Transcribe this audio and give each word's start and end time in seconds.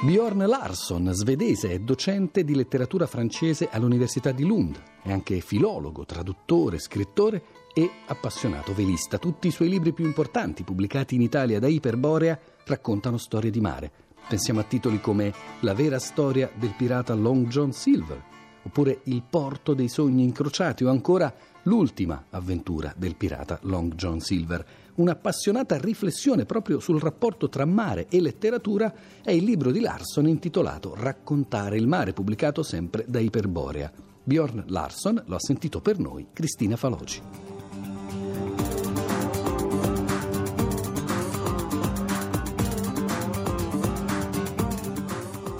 Bjorn 0.00 0.46
Larsson, 0.46 1.10
svedese, 1.12 1.70
è 1.70 1.78
docente 1.80 2.44
di 2.44 2.54
letteratura 2.54 3.08
francese 3.08 3.68
all'Università 3.68 4.30
di 4.30 4.44
Lund. 4.44 4.80
È 5.02 5.10
anche 5.10 5.40
filologo, 5.40 6.04
traduttore, 6.04 6.78
scrittore 6.78 7.42
e 7.74 7.90
appassionato 8.06 8.72
velista. 8.72 9.18
Tutti 9.18 9.48
i 9.48 9.50
suoi 9.50 9.68
libri 9.68 9.92
più 9.92 10.04
importanti, 10.04 10.62
pubblicati 10.62 11.16
in 11.16 11.22
Italia 11.22 11.58
da 11.58 11.66
Iperborea, 11.66 12.38
raccontano 12.64 13.16
storie 13.16 13.50
di 13.50 13.60
mare. 13.60 13.90
Pensiamo 14.28 14.60
a 14.60 14.62
titoli 14.64 15.00
come 15.00 15.32
La 15.60 15.74
vera 15.74 15.98
storia 15.98 16.48
del 16.54 16.74
pirata 16.76 17.14
Long 17.14 17.48
John 17.48 17.72
Silver, 17.72 18.22
oppure 18.62 19.00
Il 19.04 19.24
porto 19.28 19.74
dei 19.74 19.88
sogni 19.88 20.22
incrociati, 20.22 20.84
o 20.84 20.90
ancora 20.90 21.34
L'ultima 21.68 22.24
avventura 22.30 22.94
del 22.96 23.14
pirata 23.14 23.58
Long 23.64 23.94
John 23.94 24.20
Silver. 24.20 24.64
Un'appassionata 24.94 25.76
riflessione 25.76 26.46
proprio 26.46 26.80
sul 26.80 26.98
rapporto 26.98 27.50
tra 27.50 27.66
mare 27.66 28.06
e 28.08 28.22
letteratura 28.22 28.90
è 29.22 29.32
il 29.32 29.44
libro 29.44 29.70
di 29.70 29.80
Larson 29.80 30.26
intitolato 30.26 30.94
Raccontare 30.96 31.76
il 31.76 31.86
mare, 31.86 32.14
pubblicato 32.14 32.62
sempre 32.62 33.04
da 33.06 33.18
Iperborea. 33.18 33.92
Bjorn 34.24 34.64
Larson 34.68 35.22
lo 35.26 35.34
ha 35.34 35.40
sentito 35.40 35.82
per 35.82 35.98
noi 35.98 36.28
Cristina 36.32 36.76
Faloci. 36.76 37.47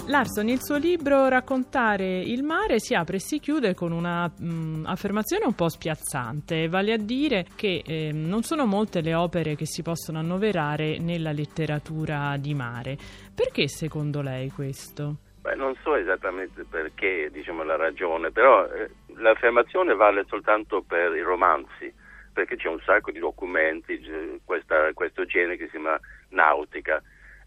Larson, 0.09 0.47
il 0.47 0.59
suo 0.59 0.77
libro 0.77 1.27
Raccontare 1.27 2.17
il 2.17 2.41
mare 2.41 2.79
si 2.79 2.95
apre 2.95 3.17
e 3.17 3.19
si 3.19 3.37
chiude 3.37 3.75
con 3.75 3.91
un'affermazione 3.91 5.45
un 5.45 5.53
po' 5.53 5.69
spiazzante, 5.69 6.67
vale 6.67 6.93
a 6.93 6.97
dire 6.97 7.45
che 7.55 7.83
eh, 7.85 8.11
non 8.11 8.41
sono 8.41 8.65
molte 8.65 9.01
le 9.01 9.13
opere 9.13 9.53
che 9.53 9.67
si 9.67 9.83
possono 9.83 10.17
annoverare 10.17 10.97
nella 10.97 11.31
letteratura 11.31 12.37
di 12.39 12.55
mare. 12.55 12.97
Perché 13.35 13.67
secondo 13.67 14.23
lei 14.23 14.49
questo? 14.49 15.17
Beh, 15.41 15.53
non 15.53 15.75
so 15.83 15.95
esattamente 15.95 16.65
perché, 16.67 17.29
diciamo 17.31 17.61
la 17.61 17.75
ragione, 17.75 18.31
però 18.31 18.65
eh, 18.65 18.89
l'affermazione 19.17 19.93
vale 19.93 20.25
soltanto 20.27 20.81
per 20.81 21.15
i 21.15 21.21
romanzi, 21.21 21.93
perché 22.33 22.55
c'è 22.55 22.67
un 22.67 22.81
sacco 22.83 23.11
di 23.11 23.19
documenti, 23.19 24.01
questa, 24.43 24.91
questo 24.93 25.25
genere 25.25 25.55
che 25.55 25.65
si 25.65 25.77
chiama 25.77 25.99
nautica 26.29 26.99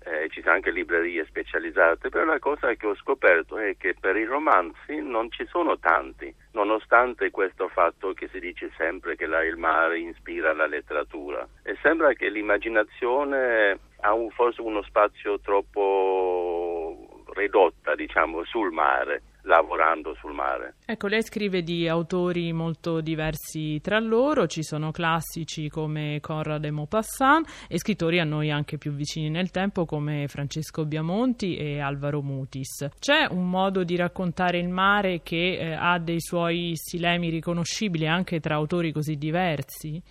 eh, 0.04 0.28
ci 0.30 0.40
sono 0.42 0.54
anche 0.54 0.70
librerie 0.70 1.24
specializzate, 1.26 2.08
però 2.08 2.24
la 2.24 2.38
cosa 2.38 2.74
che 2.74 2.86
ho 2.86 2.94
scoperto 2.96 3.58
è 3.58 3.76
che 3.76 3.94
per 3.98 4.16
i 4.16 4.24
romanzi 4.24 5.00
non 5.00 5.30
ci 5.30 5.46
sono 5.46 5.78
tanti, 5.78 6.34
nonostante 6.52 7.30
questo 7.30 7.68
fatto 7.68 8.12
che 8.12 8.28
si 8.28 8.40
dice 8.40 8.70
sempre 8.76 9.16
che 9.16 9.26
la, 9.26 9.42
il 9.44 9.56
mare 9.56 9.98
ispira 9.98 10.52
la 10.52 10.66
letteratura. 10.66 11.46
E 11.62 11.76
sembra 11.82 12.12
che 12.14 12.28
l'immaginazione 12.28 13.78
ha 14.00 14.12
un, 14.12 14.30
forse 14.30 14.60
uno 14.60 14.82
spazio 14.82 15.40
troppo 15.40 17.24
ridotta, 17.34 17.94
diciamo, 17.94 18.44
sul 18.44 18.72
mare 18.72 19.22
lavorando 19.42 20.14
sul 20.14 20.32
mare. 20.32 20.74
Ecco, 20.84 21.06
lei 21.06 21.22
scrive 21.22 21.62
di 21.62 21.88
autori 21.88 22.52
molto 22.52 23.00
diversi 23.00 23.80
tra 23.80 23.98
loro, 23.98 24.46
ci 24.46 24.62
sono 24.62 24.90
classici 24.90 25.68
come 25.68 26.18
Conrad 26.20 26.64
e 26.64 26.70
Maupassant 26.70 27.66
e 27.68 27.78
scrittori 27.78 28.20
a 28.20 28.24
noi 28.24 28.50
anche 28.50 28.78
più 28.78 28.92
vicini 28.92 29.30
nel 29.30 29.50
tempo 29.50 29.84
come 29.84 30.28
Francesco 30.28 30.84
Biamonti 30.84 31.56
e 31.56 31.80
Alvaro 31.80 32.22
Mutis. 32.22 32.88
C'è 32.98 33.26
un 33.30 33.48
modo 33.48 33.84
di 33.84 33.96
raccontare 33.96 34.58
il 34.58 34.68
mare 34.68 35.22
che 35.22 35.58
eh, 35.58 35.72
ha 35.72 35.98
dei 35.98 36.20
suoi 36.20 36.72
stilemi 36.74 37.28
riconoscibili 37.28 38.06
anche 38.06 38.40
tra 38.40 38.54
autori 38.54 38.92
così 38.92 39.16
diversi? 39.16 40.02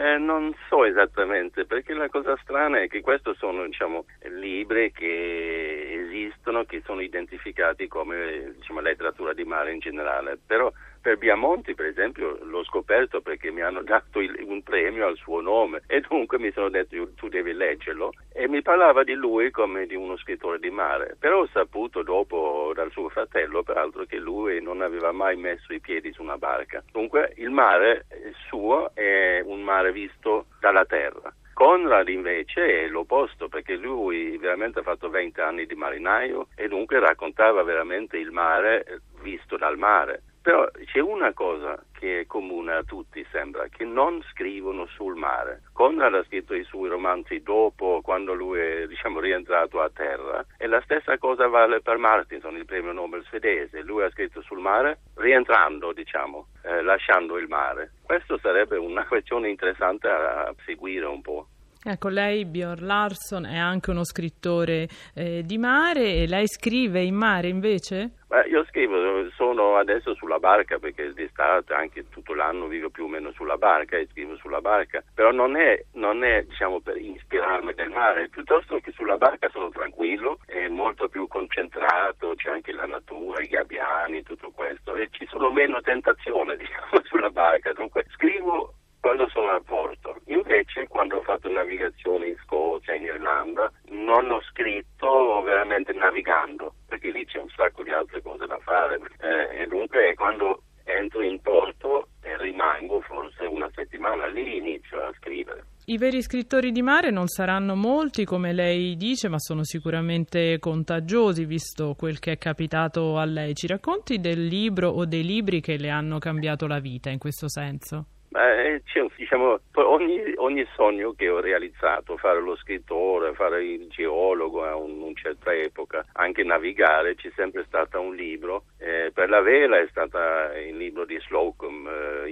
Eh, 0.00 0.16
non 0.16 0.54
so 0.70 0.86
esattamente, 0.86 1.66
perché 1.66 1.92
la 1.92 2.08
cosa 2.08 2.34
strana 2.40 2.80
è 2.80 2.88
che 2.88 3.02
questi 3.02 3.34
sono 3.36 3.66
diciamo, 3.66 4.06
libri 4.40 4.92
che 4.92 6.06
esistono, 6.08 6.64
che 6.64 6.80
sono 6.86 7.02
identificati 7.02 7.86
come 7.86 8.54
diciamo, 8.56 8.80
letteratura 8.80 9.34
di 9.34 9.44
mare 9.44 9.72
in 9.74 9.78
generale, 9.78 10.38
però 10.46 10.72
per 11.00 11.16
Biamonti, 11.16 11.74
per 11.74 11.86
esempio, 11.86 12.38
l'ho 12.42 12.62
scoperto 12.64 13.20
perché 13.20 13.50
mi 13.50 13.62
hanno 13.62 13.82
dato 13.82 14.20
il, 14.20 14.44
un 14.46 14.62
premio 14.62 15.06
al 15.06 15.16
suo 15.16 15.40
nome 15.40 15.82
e 15.86 16.00
dunque 16.00 16.38
mi 16.38 16.50
sono 16.52 16.68
detto 16.68 17.14
tu 17.14 17.28
devi 17.28 17.52
leggerlo 17.52 18.12
e 18.32 18.48
mi 18.48 18.62
parlava 18.62 19.02
di 19.02 19.14
lui 19.14 19.50
come 19.50 19.86
di 19.86 19.94
uno 19.94 20.16
scrittore 20.16 20.58
di 20.58 20.70
mare, 20.70 21.16
però 21.18 21.40
ho 21.40 21.48
saputo 21.48 22.02
dopo 22.02 22.72
dal 22.74 22.90
suo 22.90 23.08
fratello 23.08 23.62
peraltro 23.62 24.04
che 24.04 24.16
lui 24.16 24.62
non 24.62 24.80
aveva 24.82 25.12
mai 25.12 25.36
messo 25.36 25.72
i 25.72 25.80
piedi 25.80 26.12
su 26.12 26.22
una 26.22 26.38
barca. 26.38 26.82
Dunque 26.92 27.32
il 27.36 27.50
mare 27.50 28.06
suo 28.48 28.90
è 28.94 29.40
un 29.44 29.62
mare 29.62 29.92
visto 29.92 30.46
dalla 30.60 30.84
terra. 30.84 31.32
Conrad 31.52 32.08
invece 32.08 32.84
è 32.84 32.88
l'opposto 32.88 33.48
perché 33.48 33.76
lui 33.76 34.38
veramente 34.38 34.78
ha 34.78 34.82
fatto 34.82 35.10
20 35.10 35.40
anni 35.40 35.66
di 35.66 35.74
marinaio 35.74 36.48
e 36.54 36.68
dunque 36.68 36.98
raccontava 36.98 37.62
veramente 37.62 38.16
il 38.16 38.30
mare 38.30 39.02
visto 39.20 39.58
dal 39.58 39.76
mare. 39.76 40.22
Però 40.42 40.66
c'è 40.86 41.00
una 41.00 41.32
cosa 41.34 41.78
che 41.92 42.20
è 42.20 42.26
comune 42.26 42.72
a 42.72 42.82
tutti, 42.82 43.24
sembra, 43.30 43.68
che 43.68 43.84
non 43.84 44.22
scrivono 44.30 44.86
sul 44.86 45.14
mare. 45.14 45.62
Conrad 45.72 46.14
ha 46.14 46.24
scritto 46.24 46.54
i 46.54 46.64
suoi 46.64 46.88
romanzi 46.88 47.42
dopo, 47.42 48.00
quando 48.02 48.32
lui 48.32 48.58
è 48.58 48.86
diciamo, 48.86 49.20
rientrato 49.20 49.82
a 49.82 49.90
terra, 49.92 50.44
e 50.56 50.66
la 50.66 50.80
stessa 50.80 51.18
cosa 51.18 51.46
vale 51.46 51.82
per 51.82 51.98
Martinson, 51.98 52.56
il 52.56 52.64
premio 52.64 52.92
Nobel 52.92 53.22
svedese. 53.24 53.82
Lui 53.82 54.02
ha 54.02 54.10
scritto 54.10 54.40
sul 54.40 54.60
mare 54.60 55.00
rientrando, 55.16 55.92
diciamo, 55.92 56.46
eh, 56.62 56.80
lasciando 56.80 57.36
il 57.36 57.46
mare. 57.46 57.92
Questo 58.02 58.38
sarebbe 58.38 58.78
una 58.78 59.04
questione 59.06 59.50
interessante 59.50 60.08
a 60.08 60.54
seguire 60.64 61.04
un 61.04 61.20
po'. 61.20 61.48
Ecco, 61.82 62.08
lei, 62.08 62.44
Bjorn 62.44 62.84
Larsson, 62.84 63.46
è 63.46 63.56
anche 63.56 63.90
uno 63.90 64.04
scrittore 64.04 64.86
eh, 65.14 65.42
di 65.44 65.56
mare 65.56 66.14
e 66.14 66.26
lei 66.26 66.46
scrive 66.46 67.00
in 67.02 67.14
mare 67.14 67.48
invece? 67.48 68.19
Beh, 68.30 68.46
io 68.46 68.64
scrivo, 68.66 69.28
sono 69.30 69.74
adesso 69.74 70.14
sulla 70.14 70.38
barca 70.38 70.78
perché 70.78 71.12
d'estate, 71.12 71.74
anche 71.74 72.08
tutto 72.10 72.32
l'anno 72.32 72.68
vivo 72.68 72.88
più 72.88 73.06
o 73.06 73.08
meno 73.08 73.32
sulla 73.32 73.56
barca 73.56 73.96
e 73.96 74.06
scrivo 74.08 74.36
sulla 74.36 74.60
barca, 74.60 75.02
però 75.12 75.32
non 75.32 75.56
è, 75.56 75.84
non 75.94 76.22
è 76.22 76.44
diciamo, 76.44 76.78
per 76.78 76.96
ispirarmi 76.96 77.74
del 77.74 77.90
mare, 77.90 78.28
piuttosto 78.28 78.78
che 78.78 78.92
sulla 78.92 79.16
barca 79.16 79.48
sono 79.48 79.70
tranquillo, 79.70 80.38
è 80.46 80.68
molto 80.68 81.08
più 81.08 81.26
concentrato, 81.26 82.34
c'è 82.36 82.50
anche 82.50 82.70
la 82.70 82.86
natura, 82.86 83.42
i 83.42 83.48
gabbiani, 83.48 84.22
tutto 84.22 84.52
questo 84.52 84.94
e 84.94 85.08
ci 85.10 85.26
sono 85.26 85.50
meno 85.50 85.80
tentazioni 85.80 86.54
diciamo, 86.56 87.02
sulla 87.02 87.30
barca, 87.30 87.72
dunque 87.72 88.06
scrivo 88.10 88.74
quando 89.00 89.28
sono 89.30 89.50
a 89.50 89.60
porto. 89.60 90.20
Invece, 90.26 90.86
quando 90.86 91.16
ho 91.16 91.22
fatto 91.22 91.50
navigazione 91.50 92.28
in 92.28 92.36
Scozia, 92.44 92.94
in 92.94 93.02
Irlanda, 93.02 93.72
non 93.88 94.30
ho 94.30 94.40
scritto 94.42 95.42
veramente 95.42 95.92
navigando, 95.92 96.74
perché 97.00 97.10
lì 97.10 97.24
c'è 97.24 97.38
un 97.38 97.48
sacco 97.56 97.82
di 97.82 97.90
altre 97.90 98.20
cose 98.20 98.46
da 98.46 98.58
fare. 98.58 99.00
Eh, 99.18 99.62
e 99.62 99.66
dunque, 99.66 100.14
quando 100.14 100.62
entro 100.84 101.22
in 101.22 101.40
porto 101.40 102.08
e 102.22 102.36
rimango 102.36 103.00
forse 103.00 103.44
una 103.44 103.70
settimana 103.74 104.26
lì, 104.26 104.58
inizio 104.58 105.00
a 105.00 105.12
scrivere. 105.16 105.64
I 105.86 105.96
veri 105.96 106.22
scrittori 106.22 106.70
di 106.70 106.82
mare 106.82 107.10
non 107.10 107.26
saranno 107.26 107.74
molti, 107.74 108.24
come 108.24 108.52
lei 108.52 108.96
dice, 108.96 109.28
ma 109.28 109.38
sono 109.38 109.64
sicuramente 109.64 110.58
contagiosi, 110.60 111.46
visto 111.46 111.94
quel 111.94 112.18
che 112.20 112.32
è 112.32 112.38
capitato 112.38 113.16
a 113.16 113.24
lei. 113.24 113.54
Ci 113.54 113.66
racconti 113.66 114.20
del 114.20 114.44
libro 114.44 114.90
o 114.90 115.04
dei 115.06 115.24
libri 115.24 115.60
che 115.60 115.78
le 115.78 115.88
hanno 115.88 116.18
cambiato 116.18 116.66
la 116.66 116.78
vita 116.78 117.10
in 117.10 117.18
questo 117.18 117.48
senso? 117.48 118.06
Eh, 118.32 118.80
diciamo, 119.16 119.58
ogni, 119.74 120.34
ogni, 120.36 120.64
sogno 120.76 121.12
che 121.14 121.28
ho 121.28 121.40
realizzato, 121.40 122.16
fare 122.16 122.40
lo 122.40 122.54
scrittore, 122.56 123.34
fare 123.34 123.64
il 123.64 123.88
geologo 123.88 124.64
a 124.64 124.76
un, 124.76 125.00
una 125.00 125.14
certa 125.14 125.52
epoca, 125.52 126.06
anche 126.12 126.44
navigare, 126.44 127.16
c'è 127.16 127.30
sempre 127.34 127.64
stato 127.66 128.00
un 128.00 128.14
libro. 128.14 128.64
Eh, 128.78 129.10
per 129.12 129.28
la 129.28 129.40
vela 129.40 129.78
è 129.80 129.86
stato 129.90 130.18
il 130.56 130.76
libro 130.76 131.04
di 131.04 131.18
Slocum, 131.26 131.88
eh, 131.88 132.30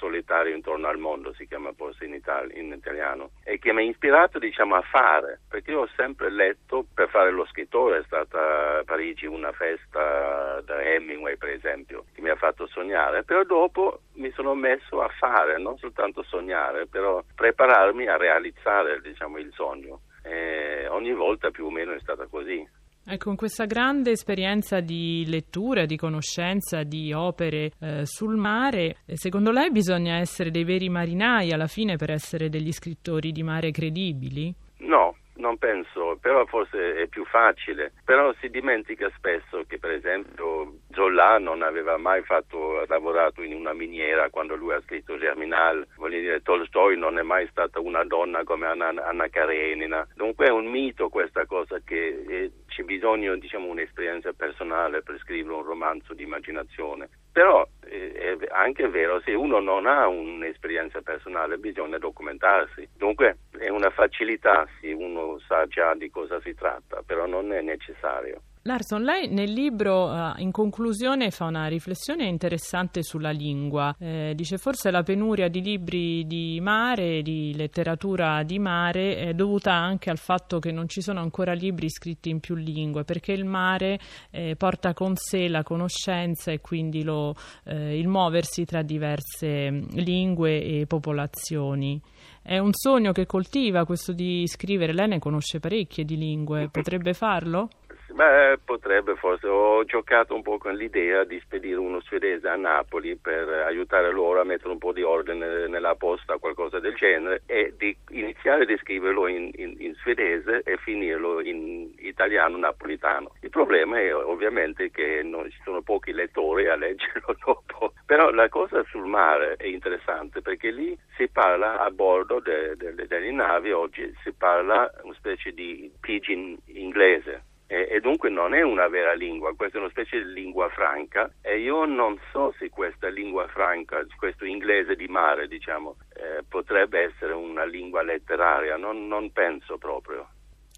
solitario 0.00 0.54
intorno 0.54 0.88
al 0.88 0.96
mondo, 0.96 1.34
si 1.34 1.46
chiama 1.46 1.72
forse 1.76 2.06
in, 2.06 2.14
Itali- 2.14 2.58
in 2.58 2.72
italiano, 2.72 3.32
e 3.44 3.58
che 3.58 3.72
mi 3.72 3.82
ha 3.82 3.88
ispirato 3.88 4.38
diciamo, 4.38 4.74
a 4.74 4.80
fare, 4.80 5.40
perché 5.48 5.72
io 5.72 5.82
ho 5.82 5.88
sempre 5.94 6.30
letto, 6.30 6.86
per 6.94 7.10
fare 7.10 7.30
lo 7.30 7.44
scrittore 7.44 7.98
è 7.98 8.02
stata 8.04 8.78
a 8.78 8.84
Parigi 8.84 9.26
una 9.26 9.52
festa 9.52 10.60
da 10.62 10.82
Hemingway 10.82 11.36
per 11.36 11.50
esempio, 11.50 12.06
che 12.14 12.22
mi 12.22 12.30
ha 12.30 12.36
fatto 12.36 12.66
sognare, 12.66 13.22
però 13.24 13.44
dopo 13.44 14.00
mi 14.14 14.30
sono 14.30 14.54
messo 14.54 15.02
a 15.02 15.08
fare, 15.18 15.58
non 15.58 15.76
soltanto 15.76 16.22
sognare, 16.22 16.86
però 16.86 17.22
prepararmi 17.34 18.06
a 18.06 18.16
realizzare 18.16 19.00
diciamo, 19.02 19.38
il 19.38 19.52
sogno. 19.52 20.00
E 20.22 20.86
ogni 20.88 21.12
volta 21.12 21.50
più 21.50 21.66
o 21.66 21.70
meno 21.70 21.92
è 21.92 22.00
stata 22.00 22.26
così. 22.26 22.66
Ecco, 23.04 23.24
con 23.24 23.36
questa 23.36 23.64
grande 23.64 24.12
esperienza 24.12 24.80
di 24.80 25.24
lettura, 25.26 25.84
di 25.84 25.96
conoscenza 25.96 26.82
di 26.82 27.12
opere 27.12 27.72
eh, 27.80 28.06
sul 28.06 28.36
mare, 28.36 28.98
eh, 29.06 29.16
secondo 29.16 29.50
lei 29.50 29.70
bisogna 29.70 30.16
essere 30.16 30.50
dei 30.50 30.64
veri 30.64 30.88
marinai 30.88 31.52
alla 31.52 31.66
fine 31.66 31.96
per 31.96 32.10
essere 32.10 32.48
degli 32.48 32.72
scrittori 32.72 33.32
di 33.32 33.42
mare 33.42 33.70
credibili? 33.70 34.54
No, 34.78 35.16
non 35.34 35.56
penso, 35.58 36.18
però 36.20 36.44
forse 36.46 37.02
è 37.02 37.06
più 37.08 37.24
facile. 37.24 37.92
Però 38.04 38.32
si 38.40 38.48
dimentica 38.48 39.10
spesso 39.16 39.64
che 39.66 39.78
per 39.78 39.90
esempio 39.90 40.74
Zola 41.00 41.38
non 41.38 41.62
aveva 41.62 41.96
mai 41.96 42.22
fatto, 42.24 42.84
lavorato 42.86 43.40
in 43.40 43.54
una 43.54 43.72
miniera 43.72 44.28
quando 44.28 44.54
lui 44.54 44.74
ha 44.74 44.82
scritto 44.82 45.16
Germinal. 45.16 45.86
Voglio 45.96 46.18
dire, 46.18 46.42
Tolstoi 46.42 46.98
non 46.98 47.18
è 47.18 47.22
mai 47.22 47.48
stata 47.48 47.80
una 47.80 48.04
donna 48.04 48.44
come 48.44 48.66
Anna, 48.66 48.92
Anna 49.02 49.28
Karenina. 49.28 50.06
Dunque 50.14 50.48
è 50.48 50.50
un 50.50 50.66
mito 50.66 51.08
questa 51.08 51.46
cosa 51.46 51.78
che 51.82 52.22
eh, 52.28 52.52
ci, 52.66 52.84
bisogno 52.84 53.34
diciamo 53.36 53.68
un'esperienza 53.68 54.34
personale 54.34 55.00
per 55.00 55.18
scrivere 55.20 55.54
un 55.54 55.62
romanzo 55.62 56.12
di 56.12 56.22
immaginazione. 56.22 57.08
Però 57.32 57.66
eh, 57.86 58.12
è 58.12 58.36
anche 58.50 58.86
vero, 58.88 59.22
se 59.22 59.32
uno 59.32 59.58
non 59.58 59.86
ha 59.86 60.06
un'esperienza 60.06 61.00
personale 61.00 61.56
bisogna 61.56 61.96
documentarsi. 61.96 62.86
Dunque 62.94 63.38
è 63.58 63.70
una 63.70 63.88
facilità 63.88 64.68
se 64.78 64.92
uno 64.92 65.38
sa 65.48 65.64
già 65.66 65.94
di 65.94 66.10
cosa 66.10 66.38
si 66.42 66.54
tratta, 66.54 67.00
però 67.06 67.24
non 67.24 67.54
è 67.54 67.62
necessario. 67.62 68.42
Larson, 68.64 69.02
lei 69.02 69.26
nel 69.28 69.50
libro 69.50 70.12
eh, 70.12 70.42
in 70.42 70.50
conclusione 70.50 71.30
fa 71.30 71.46
una 71.46 71.66
riflessione 71.66 72.26
interessante 72.26 73.02
sulla 73.02 73.30
lingua. 73.30 73.96
Eh, 73.98 74.34
dice 74.36 74.58
forse 74.58 74.90
la 74.90 75.02
penuria 75.02 75.48
di 75.48 75.62
libri 75.62 76.26
di 76.26 76.60
mare, 76.60 77.22
di 77.22 77.54
letteratura 77.56 78.42
di 78.42 78.58
mare, 78.58 79.16
è 79.16 79.32
dovuta 79.32 79.72
anche 79.72 80.10
al 80.10 80.18
fatto 80.18 80.58
che 80.58 80.72
non 80.72 80.88
ci 80.88 81.00
sono 81.00 81.20
ancora 81.20 81.54
libri 81.54 81.88
scritti 81.88 82.28
in 82.28 82.40
più 82.40 82.54
lingue, 82.54 83.02
perché 83.04 83.32
il 83.32 83.46
mare 83.46 83.98
eh, 84.30 84.56
porta 84.56 84.92
con 84.92 85.16
sé 85.16 85.48
la 85.48 85.62
conoscenza 85.62 86.52
e 86.52 86.60
quindi 86.60 87.02
lo, 87.02 87.34
eh, 87.64 87.98
il 87.98 88.08
muoversi 88.08 88.66
tra 88.66 88.82
diverse 88.82 89.70
mm, 89.70 89.82
lingue 89.92 90.62
e 90.62 90.84
popolazioni. 90.86 91.98
È 92.42 92.58
un 92.58 92.74
sogno 92.74 93.12
che 93.12 93.24
coltiva 93.24 93.86
questo 93.86 94.12
di 94.12 94.46
scrivere, 94.46 94.92
lei 94.92 95.08
ne 95.08 95.18
conosce 95.18 95.60
parecchie 95.60 96.04
di 96.04 96.18
lingue, 96.18 96.68
potrebbe 96.68 97.14
farlo? 97.14 97.70
Beh, 98.12 98.58
potrebbe 98.64 99.14
forse. 99.14 99.46
Ho 99.46 99.84
giocato 99.84 100.34
un 100.34 100.42
po' 100.42 100.58
con 100.58 100.74
l'idea 100.74 101.24
di 101.24 101.40
spedire 101.40 101.76
uno 101.76 102.00
svedese 102.00 102.48
a 102.48 102.56
Napoli 102.56 103.16
per 103.16 103.48
aiutare 103.48 104.10
loro 104.10 104.40
a 104.40 104.44
mettere 104.44 104.70
un 104.70 104.78
po' 104.78 104.92
di 104.92 105.02
ordine 105.02 105.68
nella 105.68 105.94
posta, 105.94 106.38
qualcosa 106.38 106.80
del 106.80 106.94
genere, 106.94 107.42
e 107.46 107.72
di 107.76 107.96
iniziare 108.10 108.64
a 108.72 108.78
scriverlo 108.78 109.28
in, 109.28 109.50
in, 109.54 109.76
in, 109.78 109.94
svedese 110.02 110.62
e 110.64 110.76
finirlo 110.78 111.40
in 111.40 111.92
italiano 111.98 112.56
napolitano. 112.56 113.32
Il 113.42 113.50
problema 113.50 114.00
è 114.00 114.14
ovviamente 114.14 114.90
che 114.90 115.22
non 115.22 115.48
ci 115.50 115.60
sono 115.64 115.80
pochi 115.82 116.12
lettori 116.12 116.68
a 116.68 116.76
leggerlo 116.76 117.36
dopo. 117.44 117.92
Però 118.06 118.30
la 118.30 118.48
cosa 118.48 118.82
sul 118.88 119.06
mare 119.06 119.54
è 119.56 119.66
interessante 119.66 120.42
perché 120.42 120.70
lì 120.70 120.98
si 121.16 121.28
parla 121.28 121.78
a 121.80 121.90
bordo 121.90 122.40
de, 122.40 122.76
de, 122.76 122.94
de, 122.94 123.06
delle 123.06 123.30
navi, 123.30 123.70
oggi 123.70 124.12
si 124.24 124.32
parla 124.32 124.90
una 125.02 125.14
specie 125.14 125.52
di 125.52 125.90
pidgin 126.00 126.58
inglese 126.66 127.44
e, 127.70 127.86
e, 127.88 128.00
dunque 128.00 128.30
non 128.30 128.52
è 128.52 128.62
una 128.62 128.88
vera 128.88 129.12
lingua, 129.12 129.54
questa 129.54 129.78
è 129.78 129.80
una 129.80 129.90
specie 129.90 130.24
di 130.24 130.32
lingua 130.32 130.68
franca 130.70 131.30
e 131.40 131.60
io 131.60 131.84
non 131.84 132.18
so 132.32 132.52
se 132.58 132.68
questa 132.68 133.06
lingua 133.06 133.46
franca, 133.46 134.04
questo 134.18 134.44
inglese 134.44 134.96
di 134.96 135.06
mare, 135.06 135.46
diciamo, 135.46 135.94
eh, 136.14 136.42
potrebbe 136.48 137.02
essere 137.02 137.32
una 137.32 137.64
lingua 137.64 138.02
letteraria, 138.02 138.76
non, 138.76 139.06
non 139.06 139.30
penso 139.30 139.78
proprio. 139.78 140.28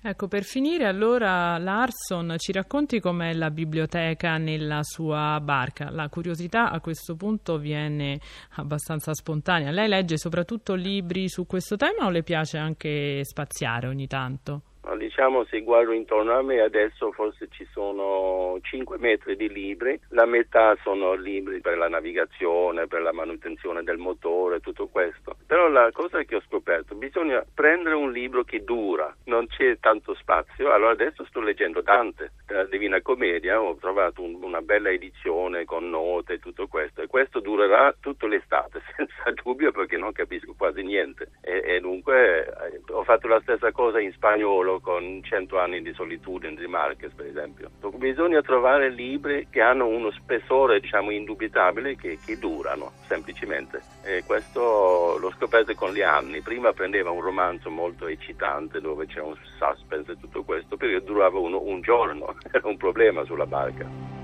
Ecco, 0.02 0.28
per 0.28 0.42
finire 0.42 0.84
allora 0.84 1.56
Larson 1.56 2.34
ci 2.36 2.52
racconti 2.52 3.00
com'è 3.00 3.32
la 3.32 3.50
biblioteca 3.50 4.36
nella 4.36 4.82
sua 4.82 5.40
barca. 5.40 5.88
La 5.90 6.10
curiosità 6.10 6.70
a 6.70 6.80
questo 6.80 7.16
punto 7.16 7.56
viene 7.56 8.20
abbastanza 8.56 9.14
spontanea. 9.14 9.70
Lei 9.70 9.88
legge 9.88 10.18
soprattutto 10.18 10.74
libri 10.74 11.30
su 11.30 11.46
questo 11.46 11.76
tema 11.76 12.04
o 12.04 12.10
le 12.10 12.22
piace 12.22 12.58
anche 12.58 13.24
spaziare 13.24 13.86
ogni 13.86 14.08
tanto? 14.08 14.62
Diciamo 14.96 15.44
se 15.44 15.61
guardo 15.61 15.93
intorno 15.93 16.37
a 16.37 16.43
me 16.43 16.61
adesso 16.61 17.12
forse 17.12 17.49
ci 17.50 17.67
sono 17.73 18.58
5 18.61 18.99
metri 18.99 19.37
di 19.37 19.49
libri, 19.49 19.99
la 20.08 20.26
metà 20.26 20.76
sono 20.82 21.14
libri 21.14 21.61
per 21.61 21.76
la 21.76 21.88
navigazione, 21.88 22.87
per 22.87 23.02
la 23.02 23.12
manutenzione 23.12 23.82
del 23.82 23.99
motore, 23.99 24.61
tutto 24.61 24.88
questo. 24.88 25.37
Però 25.46 25.69
la 25.69 25.90
cosa 25.93 26.23
che 26.23 26.37
ho 26.37 26.43
scoperto, 26.46 26.94
bisogna 26.94 27.44
prendere 27.55 27.94
un 27.94 28.12
libro 28.12 28.44
che 28.44 28.64
dura, 28.64 29.14
non 29.25 29.46
c'è 29.46 29.79
tanto 29.79 30.14
spazio, 30.14 30.73
allora 30.73 30.93
adesso 30.93 31.25
sto 31.25 31.40
leggendo 31.40 31.81
Dante, 31.81 32.32
la 32.49 32.64
Divina 32.64 33.00
Commedia, 33.00 33.61
ho 33.61 33.76
trovato 33.76 34.23
un, 34.23 34.43
una 34.43 34.61
bella 34.61 34.90
edizione 34.90 35.64
con 35.64 35.88
note 35.88 36.35
e 36.35 36.38
tutto 36.38 36.67
questo. 36.67 37.02
E 37.02 37.06
questo 37.06 37.40
durerà 37.40 37.94
tutta 37.99 38.26
l'estate 38.26 38.82
senza 38.96 39.31
dubbio 39.43 39.73
perché 39.73 39.96
non 39.96 40.12
capisco 40.12 40.55
quasi 40.56 40.82
niente. 40.82 41.31
E, 41.40 41.62
e 41.64 41.81
dunque 41.81 42.46
eh, 42.46 42.81
ho 42.90 43.05
fatto 43.05 43.28
la 43.28 43.40
stessa 43.40 43.73
cosa 43.73 44.00
in 44.00 44.12
spagnolo 44.12 44.71
con 44.80 45.20
Cento 45.22 45.58
anni 45.58 45.82
di 45.82 45.92
solitudine 45.92 46.54
di 46.54 46.66
Marquez, 46.66 47.12
per 47.12 47.26
esempio. 47.26 47.70
Bisogna 47.96 48.40
trovare 48.42 48.90
libri 48.90 49.46
che 49.50 49.60
hanno 49.60 49.86
uno 49.86 50.10
spessore, 50.10 50.80
diciamo, 50.80 51.10
indubitabile 51.10 51.96
che, 51.96 52.19
che 52.24 52.38
durano, 52.38 52.92
semplicemente. 53.06 53.82
E 54.04 54.22
questo 54.24 55.16
l'ho 55.19 55.32
scoperto 55.36 55.74
con 55.74 55.92
gli 55.92 56.02
anni. 56.02 56.40
Prima 56.40 56.72
prendeva 56.72 57.10
un 57.10 57.20
romanzo 57.20 57.70
molto 57.70 58.06
eccitante 58.06 58.80
dove 58.80 59.06
c'è 59.06 59.20
un 59.20 59.34
suspense 59.58 60.12
e 60.12 60.20
tutto 60.20 60.42
questo, 60.42 60.76
perché 60.76 61.02
durava 61.02 61.38
uno, 61.38 61.60
un 61.60 61.80
giorno, 61.80 62.34
era 62.50 62.66
un 62.68 62.76
problema 62.76 63.25
sulla 63.25 63.46
barca. 63.46 64.20